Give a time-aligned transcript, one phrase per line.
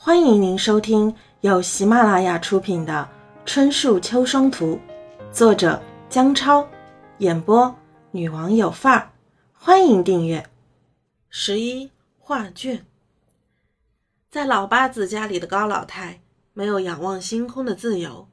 [0.00, 3.10] 欢迎您收听由喜马拉雅出品的
[3.44, 4.78] 《春树秋霜图》，
[5.32, 6.64] 作者姜超，
[7.18, 7.74] 演播
[8.12, 9.10] 女王有范儿。
[9.52, 10.48] 欢迎订阅。
[11.28, 12.86] 十一画卷，
[14.30, 16.20] 在老八子家里的高老太
[16.52, 18.28] 没有仰望星空的自由，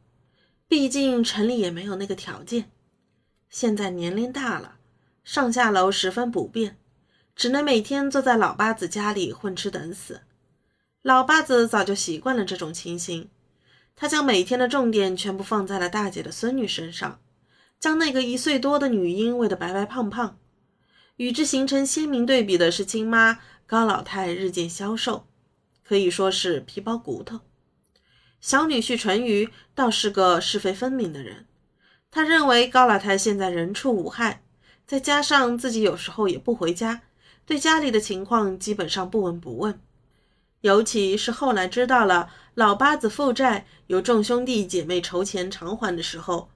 [0.68, 2.70] 毕竟城里也没有那个条件。
[3.50, 4.76] 现在年龄大了，
[5.24, 6.78] 上下楼十分不便，
[7.36, 10.22] 只能每天坐在老八子家里混吃等死。
[11.06, 13.30] 老八子早就习惯了这种情形，
[13.96, 17.20] 他将每天的重点全部放在了大姐的孙女身上，
[17.80, 20.40] 将那个一岁多的女婴喂得白白胖胖。
[21.18, 23.38] 与之形成鲜明对比的是，亲妈
[23.68, 25.28] 高老太日渐消瘦，
[25.84, 27.42] 可以说是皮包骨头。
[28.42, 31.46] 小女婿淳于倒是个是非分明的人，
[32.10, 34.42] 他认为高老太现在人畜无害，
[34.88, 37.04] 再加上自己有时候也不回家，
[37.46, 39.80] 对家里的情况基本上不闻不问。
[40.66, 46.50] 尤其是后来知道了老八子负债由众兄弟姐妹筹钱偿还的时候，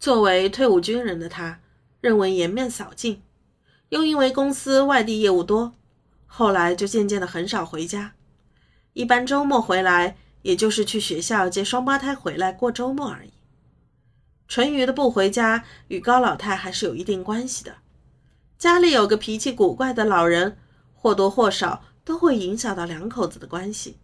[0.00, 1.60] 作为退伍军人的他
[2.00, 3.22] 认为颜面扫尽，
[3.90, 5.74] 又因为公司外地业务多，
[6.24, 8.14] 后来就渐渐的很少回家，
[8.94, 13.34] 一般周末回来也就是去学校接双胞胎回来过周末而已。
[14.48, 17.74] 淳于的不回家与高老太还是有一定关系的，
[18.56, 20.56] 家里有个脾气古怪的老人，
[20.94, 21.82] 或多或少。
[22.04, 23.98] 都会影响到两口子的关系。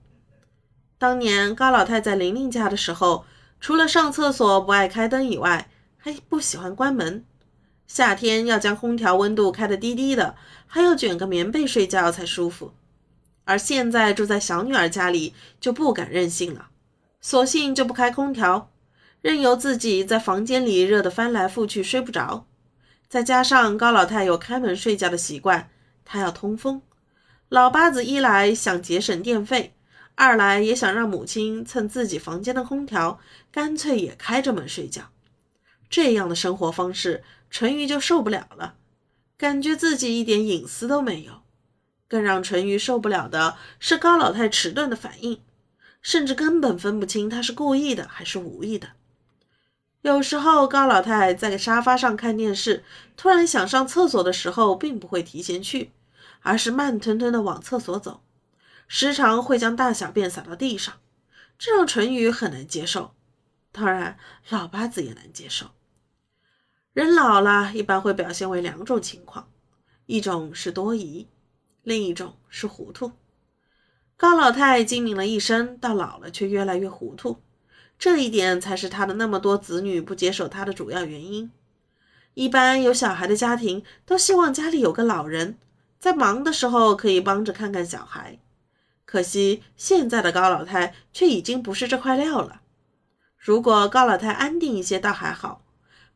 [0.98, 3.24] 当年高老太在玲玲家的时候，
[3.60, 7.24] 除了上厕所不爱开灯以外，还不喜欢关门。
[7.86, 12.72] 夏天要将空调温度开得低低的，还要卷个棉被睡觉才舒服。
[13.44, 16.68] 而现在住在小女儿家里，就不敢任性了，
[17.20, 18.70] 索性就不开空调，
[19.22, 22.46] 任由自己在房间里热得翻来覆去睡不着。
[23.08, 25.68] 再加上高老太有开门睡觉的习惯，
[26.04, 26.80] 她要通风。
[27.50, 29.74] 老八子一来想节省电费，
[30.14, 33.18] 二来也想让母亲蹭自己房间的空调，
[33.50, 35.10] 干脆也开着门睡觉。
[35.88, 38.76] 这样的生活方式，淳于就受不了了，
[39.36, 41.42] 感觉自己一点隐私都没有。
[42.06, 45.40] 更让淳于受不了的是高老太迟钝的反应，
[46.00, 48.90] 甚至根本分不清他是故意的还是无意的。
[50.02, 52.84] 有时候高老太在沙发上看电视，
[53.16, 55.90] 突然想上厕所的时候，并不会提前去。
[56.40, 58.22] 而是慢吞吞地往厕所走，
[58.88, 60.94] 时常会将大小便洒到地上，
[61.58, 63.14] 这让淳于很难接受。
[63.72, 64.18] 当然，
[64.48, 65.66] 老八子也难接受。
[66.92, 69.48] 人老了，一般会表现为两种情况：
[70.06, 71.28] 一种是多疑，
[71.82, 73.12] 另一种是糊涂。
[74.16, 77.40] 高老太精明了一生，到老了却越来越糊涂，
[77.98, 81.50] 这一点才是她的那么多子女不接受她的主要原因。
[82.34, 85.58] 一般有小孩的家庭都希望家里有个老人。
[86.00, 88.38] 在忙的时候可以帮着看看小孩，
[89.04, 92.62] 可惜现在的高老太却已经不是这块料了。
[93.36, 95.62] 如果高老太安定一些倒还好，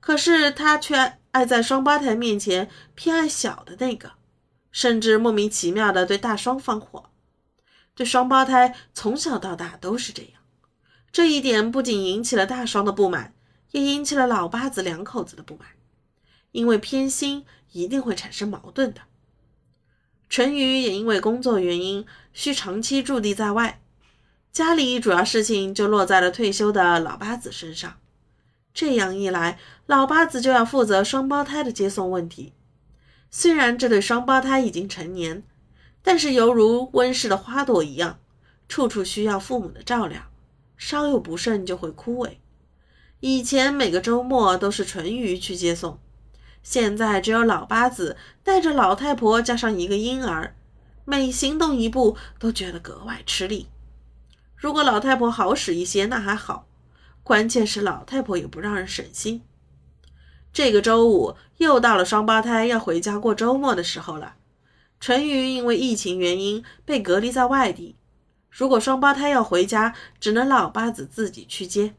[0.00, 4.12] 可是她却爱在双胞胎面前偏爱小的那个，
[4.72, 7.10] 甚至莫名其妙的对大双放火。
[7.94, 10.40] 对双胞胎从小到大都是这样，
[11.12, 13.34] 这一点不仅引起了大双的不满，
[13.72, 15.68] 也引起了老八子两口子的不满，
[16.52, 19.02] 因为偏心一定会产生矛盾的。
[20.34, 23.80] 淳于也因为工作原因需长期驻地在外，
[24.50, 27.98] 家里主要事情就落在了退休的老八子身上。
[28.72, 32.52] 这样一来，老八子就要负责双胞胎的接送问题。
[33.30, 35.44] 虽然这对双胞胎已经成年，
[36.02, 38.18] 但是犹如温室的花朵一样，
[38.68, 40.20] 处处需要父母的照料，
[40.76, 42.38] 稍有不慎就会枯萎。
[43.20, 46.00] 以前每个周末都是淳于去接送。
[46.64, 50.56] 现在只有老八子带着老太婆加上一个婴儿，
[51.04, 53.69] 每行动一步都觉得格外吃力。
[54.56, 56.66] 如果老太婆好使一些，那还好，
[57.22, 59.42] 关键是老太婆也不让人省心。
[60.54, 64.36] 这个周五又到了双胞胎要回家过周末的时候了。
[64.98, 67.96] 陈瑜因为疫情原因被隔离在外地，
[68.48, 71.94] 如果双胞胎要回家，只能老八子自己去接。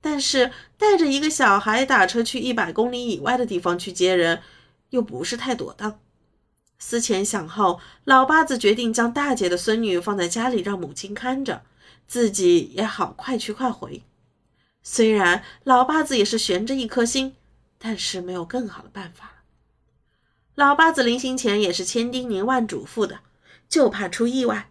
[0.00, 4.42] 但是带着一个小孩打车去一百公里以外的地方去接人，
[4.90, 6.00] 又不是太妥当。
[6.78, 11.62] 思前想后，老八子决定将大姐的孙女放在家里，让母亲看着，
[12.06, 14.04] 自己也好快去快回。
[14.84, 17.34] 虽然老八子也是悬着一颗心，
[17.78, 19.42] 但是没有更好的办法。
[20.54, 23.18] 老八子临行前也是千叮咛万嘱咐的，
[23.68, 24.70] 就怕出意外。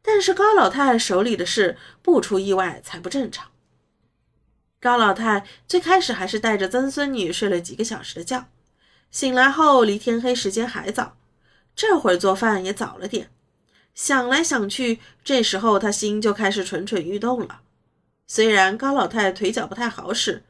[0.00, 3.50] 但是高老太太手里的事，不出意外才不正常。
[4.80, 8.46] 高老太最开始还是带着曾孙女睡了几个小时的觉，
[9.10, 11.16] 醒来后离天黑时间还早，
[11.74, 13.30] 这会儿做饭也早了点。
[13.94, 17.62] 想来想去，这时候他心就开始蠢蠢欲动了。
[18.28, 20.44] 虽然高老太腿脚不太好使，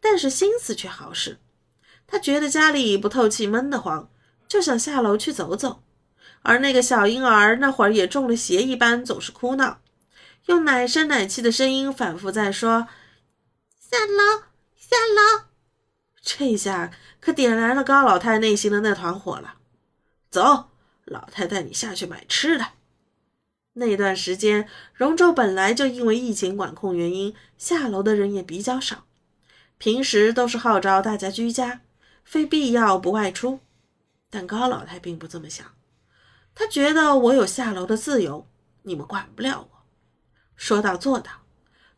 [0.00, 1.36] 但是心思却好使。
[2.06, 4.08] 他觉得家里不透气，闷得慌，
[4.48, 5.82] 就想下楼去走走。
[6.40, 9.80] 而那个小婴儿那会儿也中了邪一般，总是哭闹，
[10.46, 12.88] 用奶声奶气的声音反复在说
[13.94, 14.42] ：“下楼，
[14.74, 15.44] 下楼。”
[16.20, 19.58] 这下可点燃了高老太内心的那团火了。
[20.30, 20.70] 走，
[21.04, 22.72] 老太带你下去买吃的。
[23.74, 29.04] 那段时间，荣州本来就因为疫情管控原因，下楼的人也比较少，
[29.78, 31.82] 平时都是号召大家居家，
[32.24, 33.60] 非必要不外出。
[34.28, 35.64] 但高老太并不这么想。
[36.52, 38.48] 她觉得我有下楼的自由，
[38.82, 39.84] 你们管不了我。
[40.56, 41.43] 说到做到，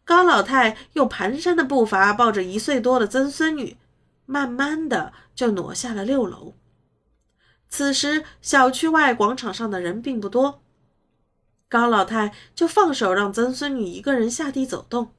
[0.07, 3.77] 高老太用蹒跚的步伐抱着一岁多的曾孙女，
[4.25, 6.55] 慢慢的就挪下了六楼。
[7.69, 10.63] 此时小区外广场上的人并不多，
[11.69, 15.11] 高老太就放手让曾孙女一个人下地走动。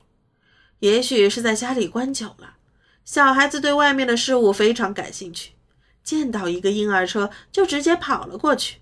[0.79, 2.55] 也许是在家里关久了，
[3.03, 5.51] 小孩子对外面的事物非常感兴趣，
[6.01, 8.77] 见到一个婴儿车就直接跑了过去。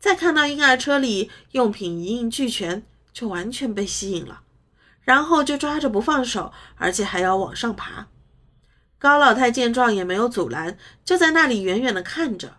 [0.00, 2.82] 再看到婴儿车里用品一应俱全，
[3.12, 4.40] 就完全被吸引了，
[5.08, 8.08] 然后就抓着不放手，而且还要往上爬。
[8.98, 12.58] 高老太见状也没有阻拦，就在那里远远的看着。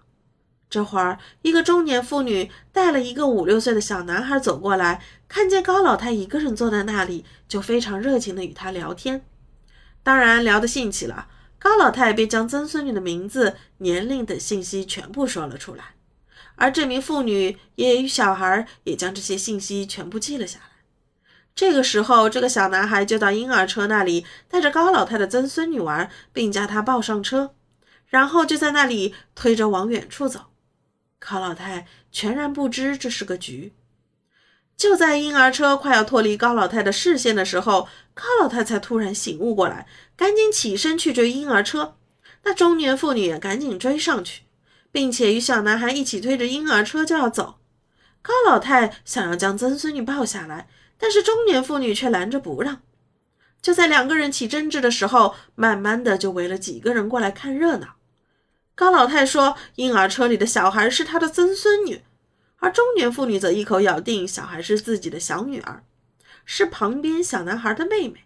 [0.68, 9.24] 这会儿，一个中年妇女带了一个五六岁的小男孩走过来，看见高老太一个人坐在那里，就非常热情的与他聊天。
[10.02, 11.28] 当然聊得兴起了，
[11.60, 15.94] 高老太便将曾孙女的名字、年龄等信息全部说了出来。
[16.56, 20.69] 而这名妇女也与小孩也将这些信息全部记了下来。
[21.60, 27.54] 这个时候，这个小男孩就到婴儿车那里，带着高老太的曾孙女玩，并将她抱上车，
[28.08, 30.52] 然后就在那里推着往远处走。
[31.20, 33.74] 高老太全然不知这是个局。
[34.78, 39.86] 就在婴儿车快要脱离高老太的视线的时候，高老太才突然醒悟过来，
[40.16, 41.98] 赶紧起身去追婴儿车。
[42.46, 44.44] 那中年妇女赶紧追上去。
[44.94, 47.60] 并且与小男孩一起推着婴儿车就要走，
[48.22, 52.84] 高老太想要将曾孙女抱下来，但是中年妇女却拦着不让。
[53.62, 57.96] 就在两个人起争执的时候，慢慢的就围了几个人过来看热闹。
[58.76, 62.04] 高老太说：“婴儿车里的小孩是她的曾孙女。”
[62.62, 65.84] 而中年妇女则一口咬定小孩是自己的小女儿，
[66.46, 68.26] 是旁边小男孩的妹妹。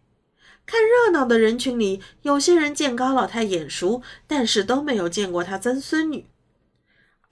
[0.65, 6.27] 看热闹的人群里，有些人见高老太眼熟，但是都没有见过她曾孙女。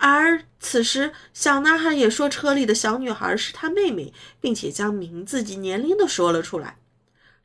[0.03, 6.77] 而此时，小男孩也说车里的小女孩是他妹妹，并且将名字及年龄都说了出来。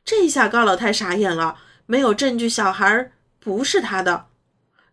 [0.03, 4.25] 这下高老太傻眼了，没有证据，小孩不是他的，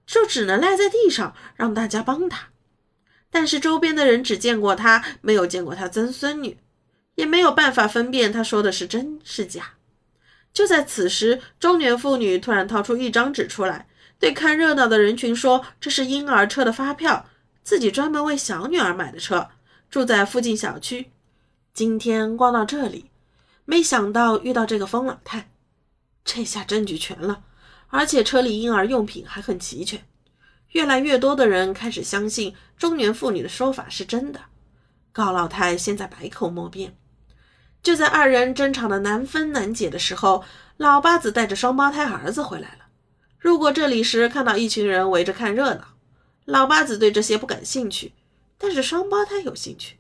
[0.07, 2.49] 就只能赖在地上让大家帮他。
[3.31, 6.59] 但是周边的人只见过他，没有见过他曾孙女，
[7.15, 9.77] 也没有办法分辨他说的是真是假。
[10.53, 13.87] 就在此时，中年妇女突然掏出一张纸出来，
[14.19, 17.25] 对看热闹的人群说：“这是婴儿车的发票。”
[17.65, 19.49] 自己专门为小女儿买的车，
[19.89, 21.11] 住在附近小区。
[21.73, 23.11] 今天逛到这里，
[23.65, 25.51] 没想到遇到这个疯老太。
[26.27, 27.43] 这下证据全了，
[27.89, 30.05] 而且车里婴儿用品还很齐全。
[30.73, 34.41] 越来越多的人开始相信中年妇女的说法是真的。
[35.13, 36.95] 高老太现在百口莫辩。
[37.83, 40.45] 就在二人争吵的难分难解的时候，
[40.77, 42.87] 老八子带着双胞胎儿子回来了。
[43.41, 45.94] 路过这里时，看到一群人围着看热闹。
[46.45, 48.13] 老八子对这些不感兴趣，
[48.59, 49.97] 但是双胞胎有兴趣。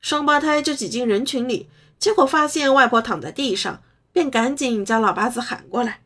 [0.00, 1.68] 双胞胎就挤进人群里，
[1.98, 3.82] 结果发现外婆躺在地上，
[4.12, 6.02] 便赶紧将老八子喊过来。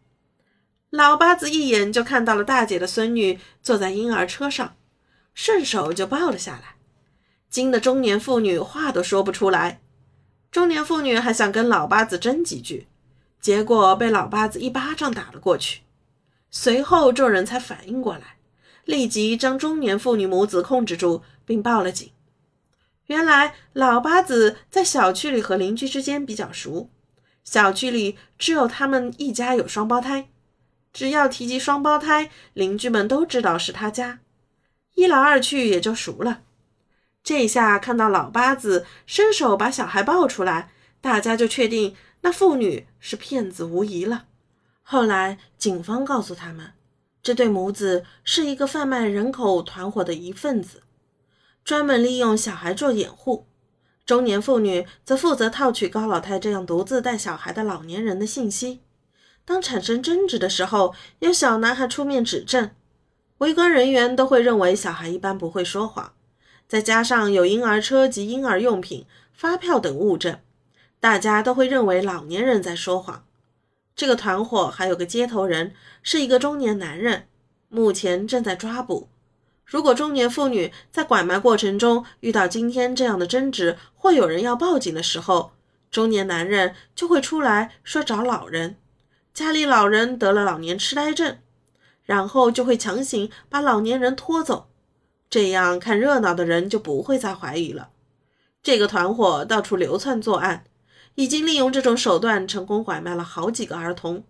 [0.91, 4.77] 老八子一眼就看到了大姐的孙女坐在婴儿车上，
[5.35, 6.77] 顺手就抱了下来。
[7.51, 9.81] 惊的中年妇女话都说不出来。
[10.53, 12.87] 中年妇女还想跟老八子争几句，
[13.41, 15.81] 结果被老八子一巴掌打了过去。
[16.51, 18.34] 随后众人才反应过来。
[18.85, 22.11] 立即将中年妇女母子控制住，并报了警。
[23.07, 26.91] 原来老八子在小区里和邻居之间比较熟，
[27.43, 30.29] 小区里只有他们一家有双胞胎，
[30.93, 34.21] 只要提及双胞胎，邻居们都知道是他家，
[34.95, 36.43] 一来二去也就熟了。
[37.23, 44.27] 这下看到老八子伸手把小孩抱出来，大家就确定那妇女是骗子无疑了。
[44.83, 46.73] 后来警方告诉他们。
[47.25, 50.83] 这对母子是一个贩卖人口团伙的一份子，
[51.65, 53.47] 专门利用小孩做掩护。
[54.05, 58.81] 中年妇女则负责套取高老太这样独自带小孩的老年人的信息。
[59.47, 62.71] 当产生争执的时候，由小男孩出面指证。
[63.39, 66.13] 围观人员都会认为小孩一般不会说谎，
[66.69, 70.39] 再加上有婴儿车及婴儿用品、发票等物证，
[71.01, 73.25] 大家都会认为老年人在说谎。
[73.97, 75.73] 这个团伙还有个接头人，
[76.03, 77.29] 是一个中年男人，
[77.69, 79.09] 目前正在抓捕。
[79.65, 85.53] 如果中年妇女在拐卖过程中遇到今天这样的争执，或有人要报警的时候，
[85.91, 88.77] 中年男人就会出来说找老人，
[89.33, 91.39] 家里老人得了老年痴呆症，
[92.03, 94.69] 然后就会强行把老年人拖走。
[95.31, 97.91] 这样看热闹的人就不会再怀疑了。
[98.63, 100.65] 这个团伙到处流窜作案，
[101.15, 104.25] 已经利用这种手段成功拐卖了好几个儿童。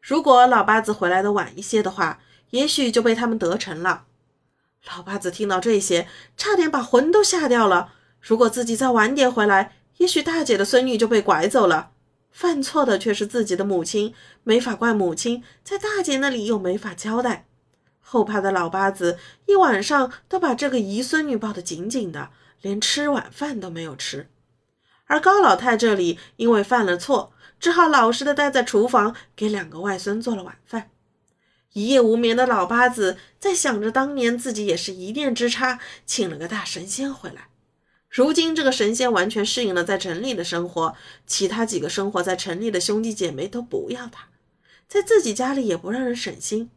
[0.00, 2.20] 如果老八子回来的晚一些的话，
[2.50, 4.04] 也许就被他们得逞了。
[4.86, 7.92] 老八子听到这些，差点把魂都吓掉了。
[8.20, 11.90] 如果自己再晚点回来，也许大姐的孙女就被拐走了。
[12.30, 17.46] 犯错的却是自己的母亲，没法怪母亲，在大姐那里又没法交代。
[18.00, 22.30] 后怕的老八子一晚上都把这个姨孙女抱得紧紧的，
[22.62, 24.28] 连吃晚饭都没有吃。
[25.08, 30.90] 而高老太这里因为犯了错，只好老实的待在厨房，给两个外孙做了晚饭。
[31.72, 37.48] 一夜无眠的老八子在想着当年自己也是一念之差，请了个大神仙回来。
[38.08, 40.94] 如今这个神仙完全适应了在城里的生活，
[41.26, 44.28] 其他几个生活在城里的兄弟姐妹都不要他，
[44.88, 46.70] 在自己家里也不让人省心。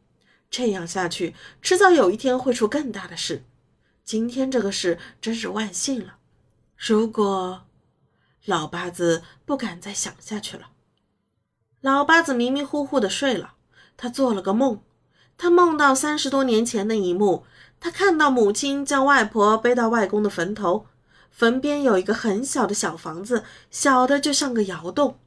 [0.49, 3.45] 这样下去，迟早有一天会出更大的事。
[4.03, 6.17] 今天这个事真是万幸了。
[6.75, 7.63] 如果
[8.45, 10.69] 老八子不敢再想下去了，
[11.79, 13.53] 老八子迷迷糊糊的睡了。
[13.95, 14.81] 他做了个梦，
[15.37, 17.45] 他梦到三十多年前的一幕。
[17.79, 20.85] 他看到母亲将外婆背到外公的坟头，
[21.29, 25.19] 坟边有一个很小的小房子，小的就像个窑洞。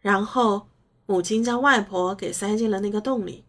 [0.00, 0.68] 然后
[1.06, 3.44] 母亲将外婆给塞进了那个洞里。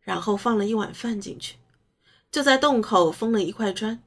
[0.00, 1.56] 然后放了一碗饭进去，
[2.30, 4.00] 就在洞口封了一块砖。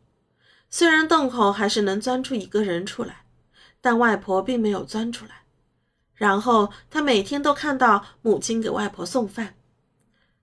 [0.69, 3.25] 虽然洞口还是能钻出一个人出来，
[3.81, 5.43] 但外婆并没有钻出来。
[6.13, 9.55] 然后他每天都看到母亲给外婆送饭，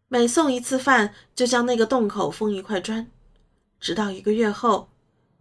[0.08, 3.10] 每送一次饭就将那个洞口封一块砖，
[3.78, 4.88] 直到一个月后，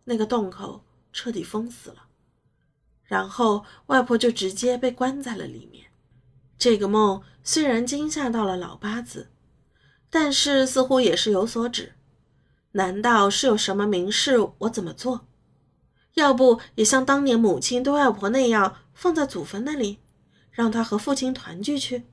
[0.04, 0.84] 那个洞口
[1.14, 2.08] 彻底封死了。
[3.04, 5.86] 然后外婆就直接被关在了里面。
[6.58, 9.30] 这个梦虽然惊吓到了老八子。
[10.08, 11.94] 但是似乎也是有所指，
[12.72, 15.28] 难道是有什么明示我怎么做？
[16.16, 20.00] 要不也像当年母亲对外婆那样，放在祖坟那里，
[20.52, 22.04] 让她和父亲团聚去？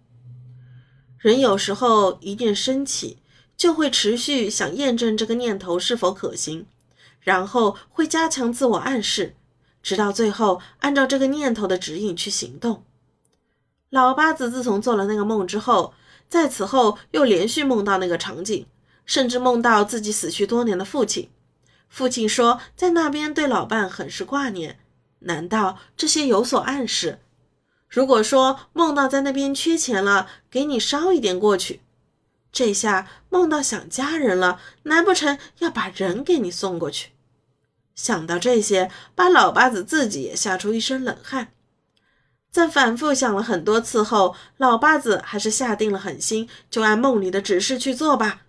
[1.19, 3.19] 人有时候一念升起，
[3.57, 6.67] 就会持续想验证这个念头是否可行，
[7.21, 9.35] 然后会加强自我暗示，
[9.83, 12.85] 直到最后按照这个念头的指引去行动。
[13.91, 15.95] 老八子自从做了那个梦之后。
[16.29, 18.65] 在此后，又连续梦到那个场景，
[19.05, 21.29] 甚至梦到自己死去多年的父亲。
[21.93, 24.79] 父亲说，在那边对老伴很是挂念。
[25.19, 27.19] 难道这些有所暗示？
[27.87, 31.83] 如果说梦到在那边缺钱了，给你捎一点过去，
[32.51, 37.11] 这下梦到想家人了，难不成要把人给你送过去？
[37.95, 41.53] 想到这些，把老八子自己也吓出一身冷汗。
[42.51, 48.45] 在反复想了很多次后，老八子还是下定了狠心，就按梦里的指示去做吧。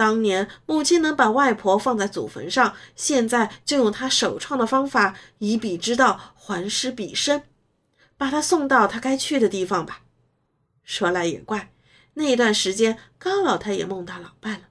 [0.00, 7.42] 当年母亲能把外婆放在祖坟上，现在就用他首创的方法，以彼之道还施彼身，
[8.16, 10.00] 把他送到他该去的地方吧。
[10.84, 11.70] 说来也怪，
[12.14, 14.68] 那段时间高老太也梦到老伴了。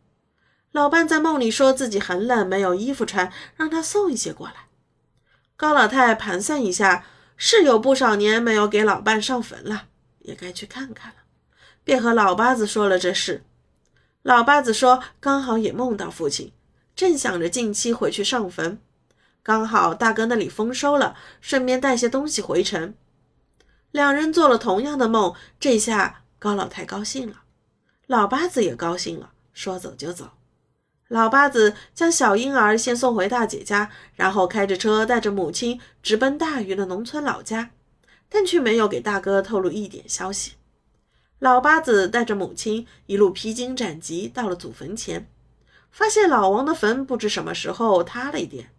[0.72, 4.70] 老伴在梦里说自己很冷，没有衣服穿，让他送一些过来。
[5.56, 7.06] 高老太盘算一下。
[7.42, 9.86] 是有不少年没有给老伴上坟了，
[10.20, 11.20] 也该去看看了，
[11.86, 13.46] 便和老八子说了这事。
[14.24, 16.52] 老八子说，刚好也梦到父亲，
[16.94, 18.80] 正想着近期回去上坟，
[19.42, 22.94] 刚好大哥那里丰收了，顺便带些东西回城。
[23.92, 27.44] 两人做了同样的梦，这下高老太高兴了，
[28.08, 30.32] 老八子也高兴了，说走就走。
[31.08, 37.72] 老八子将小婴儿先送回大姐家，然后开着车带着母亲直奔大余的农村老家，
[38.28, 40.52] 但却没有给大哥透露一点消息。
[41.40, 45.30] 老八子带着母亲一路披荆斩棘，到了祖坟前，
[45.90, 48.72] 发现老王的坟不知什么时候塌了一点，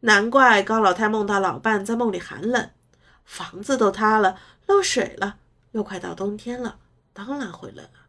[0.00, 2.70] 难怪高老太梦到老伴在梦里寒冷，
[3.24, 5.36] 房子都塌了，漏水了，
[5.70, 6.80] 又快到冬天了，
[7.12, 8.06] 当然会冷了。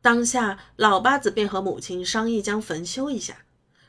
[0.00, 3.44] 当下，老八子便和母亲商议将坟修一下，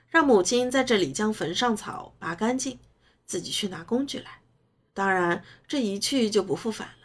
[0.09, 2.77] 让母亲在这里将坟上草拔干净，
[3.25, 4.41] 自己去拿工具来。
[4.93, 7.02] 当然，这一去就不复返了。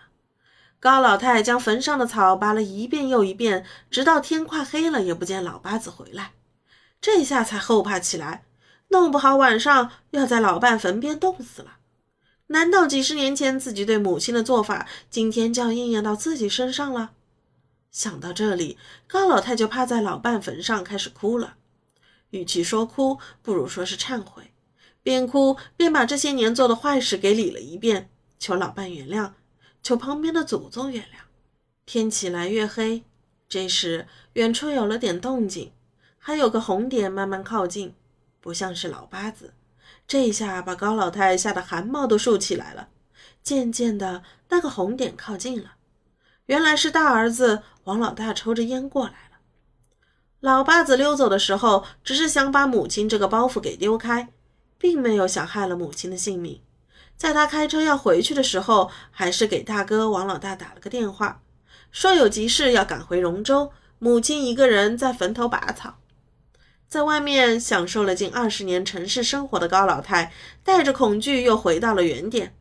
[0.80, 6.32] 高老太将坟上的草拔了一遍又一遍，直到天快黑了也不见老八子回来，
[7.00, 8.44] 这下才后怕起来。
[8.90, 11.78] 弄不好晚上要在老伴坟边冻死了。
[12.46, 17.10] 难道几十年前自己对母亲的做法，今天就要应验到自己身上了？
[17.90, 21.56] 想到这里，高老太就趴在老伴坟上开始哭了。
[22.30, 24.52] 与其说哭，不如说是忏悔。
[25.02, 28.08] 边哭边把这些年做的坏事给理了一遍，
[28.38, 29.32] 求老伴原谅，
[29.82, 31.20] 求旁边的祖宗原谅。
[31.84, 33.04] 天起来越黑，
[33.48, 35.72] 这时远处有了点动静，
[36.18, 37.94] 还有个红点慢慢靠近，
[38.40, 39.54] 不像是老八子。
[40.06, 42.88] 这下把高老太吓得汗毛都竖起来了。
[43.42, 45.76] 渐渐的，那个红点靠近了，
[46.46, 49.38] 原来是大儿子王老大抽着烟过来了。
[50.40, 54.28] 老八子溜走的时候，只是想把母亲这个包袱给丢开。
[54.80, 56.62] 并没有想害了母亲的性命，
[57.18, 61.42] 在他开车要回去的时候，还是给大哥王老大打了个电话，
[61.90, 65.98] 说有急事要赶回荣州，母亲一个人在坟头拔草。
[66.88, 70.32] 在外面享受了近二十年城市生活的高老太，
[70.62, 72.54] 带着恐惧又回到了原点。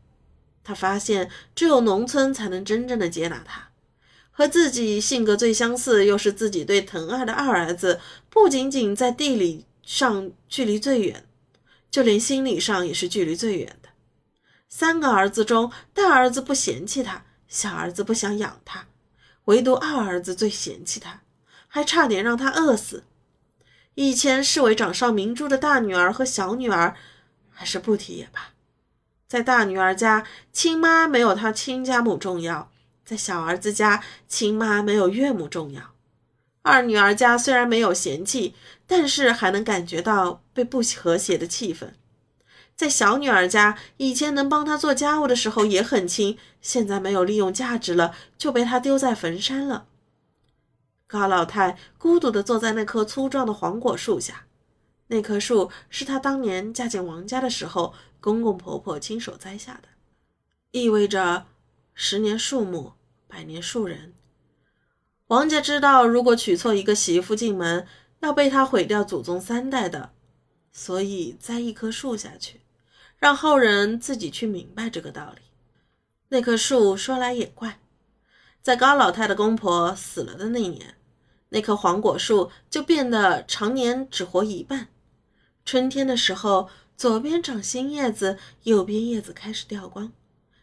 [0.64, 3.70] 他发现，只有农村才能真正的接纳他，
[4.32, 11.24] 和自己性格最相似，又是自己最疼爱的二儿子，不仅仅在地理上距离最远。
[11.90, 13.77] 就连心理上也是距离最远。
[14.70, 18.88] 三个儿子中，大儿子不嫌弃他，小儿子不想养他，
[19.46, 21.22] 唯独二儿子最嫌弃他，
[21.68, 23.04] 还差点让他饿死。
[23.96, 26.96] 以前视为掌上明珠的大女儿和小女儿，
[27.50, 28.50] 还是不提也罢。
[29.28, 32.70] 在大女儿家，亲妈没有她亲家母重要；
[33.04, 35.82] 在小儿子家，亲妈没有岳母重要。
[36.62, 38.54] 二女儿家虽然没有嫌弃，
[38.86, 41.92] 但是还能感觉到被不和谐的气氛。
[42.78, 49.88] 在小女儿家，以前能帮她做家务的时候也很亲，现在没有利用价值了，就被她丢在坟山了。
[51.08, 54.46] 高老太孤独地坐在那棵粗壮的黄果树下，
[55.08, 59.88] 那棵树是她当年嫁进王家的时候，公公婆婆亲手栽下的，
[60.70, 61.48] 意味着
[61.96, 62.94] 十年树木，
[63.28, 64.14] 百年树人。
[65.28, 67.88] 王家知道，如果娶错一个媳妇进门，
[68.20, 70.12] 要被他毁掉祖宗三代的，
[70.72, 72.62] 所以栽一棵树下去，
[73.18, 75.42] 让后人自己去明白这个道理。
[76.30, 77.80] 那棵树说来也怪，
[78.62, 80.96] 在高老太的公婆死了的那年，
[81.50, 84.90] 那棵黄果树就变得常年只活一半。
[85.66, 90.12] 春天的时候，左边长新叶子，右边叶子开始掉光；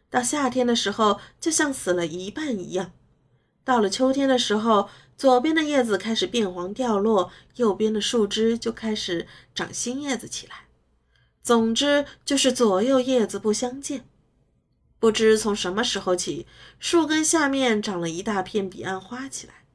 [0.09, 2.93] 到夏天的时候，就像死了一半一样。
[3.65, 10.64] 到了秋天的时候，左边的叶子开始变黄掉落，右边的树枝就开始长新叶子起来。
[11.45, 14.07] 总之就是左右叶子不相见。
[14.99, 16.47] 不知从什么时候起，
[16.79, 19.67] 树根下面长了一大片彼岸花起来，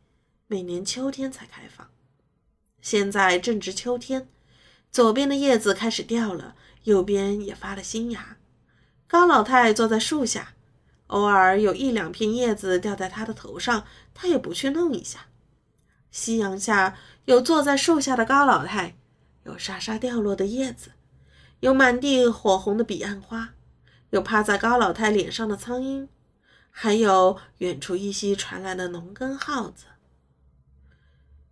[0.48, 1.88] 每年秋天才开放。
[2.82, 4.28] 现在正值秋天，
[4.92, 6.56] 左边的叶子开始掉了，
[6.86, 8.38] 右边也发了新芽。
[9.08, 10.56] 高老太坐在树下。
[11.08, 15.28] 偶尔有一两片叶子掉在她的头上，她也不去弄一下。
[16.10, 18.96] 夕阳下有坐在树下的高老太，
[19.44, 20.92] 有沙沙掉落的叶子，
[21.60, 23.54] 有满地火红的彼岸花，
[24.12, 26.08] 有趴在高老太脸上的苍蝇，
[26.72, 29.86] 还有远处依稀传来的农耕号子。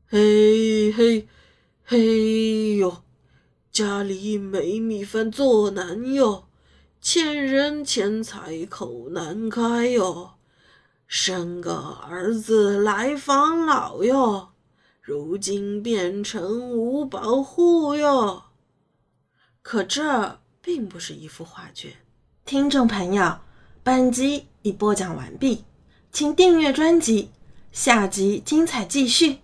[0.08, 1.28] 嘿嘿
[1.84, 3.04] 嘿哟，
[3.72, 6.46] 家里没米饭做难哟。
[7.00, 10.32] 欠人钱财口难开哟，
[11.06, 14.50] 生个儿子来防老哟，
[15.02, 18.44] 如今变成无保户哟。
[19.70, 21.92] 可这并不是一幅画卷。
[22.46, 23.40] 听众朋友，
[23.84, 25.66] 本集已播讲完毕，
[26.10, 27.32] 请订阅专辑，
[27.74, 29.40] 下集精彩继续。